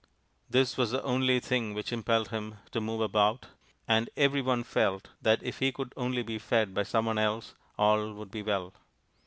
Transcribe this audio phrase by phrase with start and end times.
[0.49, 3.45] This was the only thing which impelled him to move about,
[3.87, 7.53] and every one felt that if he could only be fed by some one else
[7.77, 8.73] all would be well.